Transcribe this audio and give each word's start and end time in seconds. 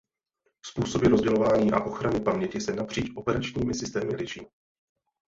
Způsoby 0.65 1.07
rozdělování 1.07 1.71
a 1.71 1.79
ochrany 1.83 2.19
paměti 2.21 2.61
se 2.61 2.75
napříč 2.75 3.11
operačními 3.15 3.73
systémy 3.73 4.15
liší. 4.15 4.41